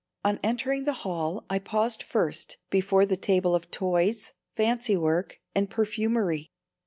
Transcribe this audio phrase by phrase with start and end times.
[0.25, 5.69] On entering the hall I paused first before the table of toys, fancy work and
[5.69, 6.49] perfumery.